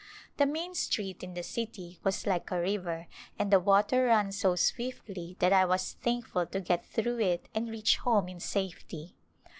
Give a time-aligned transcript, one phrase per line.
[0.37, 3.05] The main street in the city was like a river
[3.37, 7.69] and the water ran so swiftly that I was thankful to get through it and
[7.69, 9.13] reach home in safety.